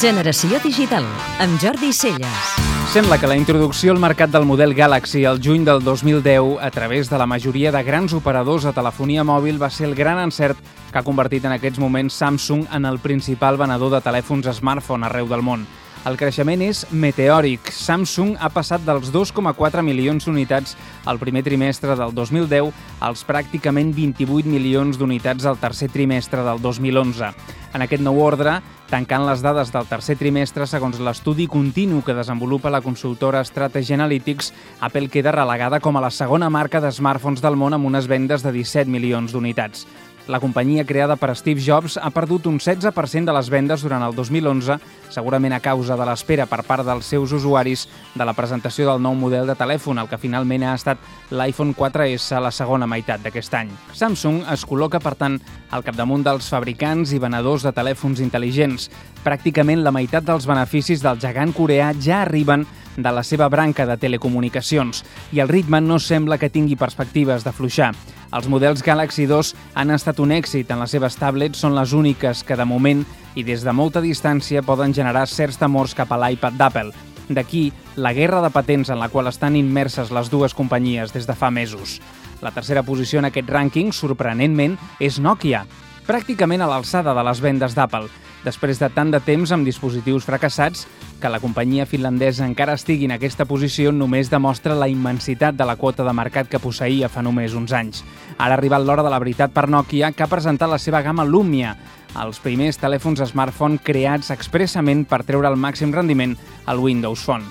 [0.00, 1.04] Generació Digital,
[1.44, 2.52] amb Jordi Celles.
[2.88, 7.10] Sembla que la introducció al mercat del model Galaxy el juny del 2010 a través
[7.10, 10.56] de la majoria de grans operadors de telefonia mòbil va ser el gran encert
[10.88, 15.28] que ha convertit en aquests moments Samsung en el principal venedor de telèfons smartphone arreu
[15.28, 15.68] del món.
[16.08, 17.68] El creixement és meteòric.
[17.76, 20.72] Samsung ha passat dels 2,4 milions d'unitats
[21.04, 22.70] al primer trimestre del 2010
[23.04, 27.34] als pràcticament 28 milions d'unitats al tercer trimestre del 2011.
[27.76, 28.56] En aquest nou ordre,
[28.88, 34.54] tancant les dades del tercer trimestre segons l'estudi continu que desenvolupa la consultora Strategy Analytics,
[34.80, 38.42] Apple queda relegada com a la segona marca de smartphones del món amb unes vendes
[38.42, 39.84] de 17 milions d'unitats.
[40.30, 44.14] La companyia creada per Steve Jobs ha perdut un 16% de les vendes durant el
[44.14, 44.76] 2011,
[45.10, 49.16] segurament a causa de l'espera per part dels seus usuaris de la presentació del nou
[49.18, 51.02] model de telèfon, el que finalment ha estat
[51.34, 53.72] l'iPhone 4S a la segona meitat d'aquest any.
[53.90, 55.40] Samsung es col·loca, per tant,
[55.74, 58.86] al capdamunt dels fabricants i venedors de telèfons intel·ligents.
[59.26, 63.98] Pràcticament la meitat dels beneficis del gegant coreà ja arriben de la seva branca de
[63.98, 65.02] telecomunicacions
[65.34, 67.94] i el ritme no sembla que tingui perspectives de fluixar.
[68.30, 72.44] Els models Galaxy 2 han estat un èxit en les seves tablets, són les úniques
[72.46, 73.02] que de moment
[73.34, 76.94] i des de molta distància poden generar certs temors cap a l'iPad d'Apple.
[77.30, 81.34] D'aquí la guerra de patents en la qual estan immerses les dues companyies des de
[81.34, 81.98] fa mesos.
[82.40, 85.64] La tercera posició en aquest rànquing, sorprenentment, és Nokia,
[86.06, 88.06] pràcticament a l'alçada de les vendes d'Apple.
[88.40, 90.86] Després de tant de temps amb dispositius fracassats,
[91.20, 95.76] que la companyia finlandesa encara estigui en aquesta posició només demostra la immensitat de la
[95.76, 98.00] quota de mercat que posseïa fa només uns anys.
[98.38, 101.26] Ara ha arribat l'hora de la veritat per Nokia, que ha presentat la seva gamma
[101.28, 101.76] Lumia,
[102.16, 106.32] els primers telèfons smartphone creats expressament per treure el màxim rendiment
[106.64, 107.44] al Windows Phone.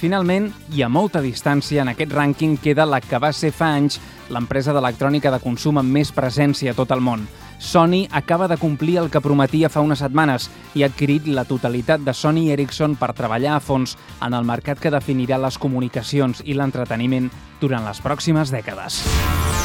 [0.00, 4.00] Finalment, i a molta distància, en aquest rànquing queda la que va ser fa anys
[4.32, 7.28] l'empresa d'electrònica de consum amb més presència a tot el món–
[7.60, 12.00] Sony acaba de complir el que prometia fa unes setmanes i ha adquirit la totalitat
[12.00, 13.94] de Sony Ericsson per treballar a fons
[14.24, 17.28] en el mercat que definirà les comunicacions i l'entreteniment
[17.60, 19.04] durant les pròximes dècades.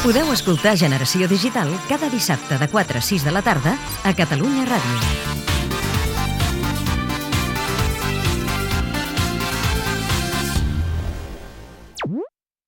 [0.04, 3.74] Podeu escoltar Generació Digital cada dissabte de 4 a 6 de la tarda
[4.04, 5.45] a Catalunya Ràdio.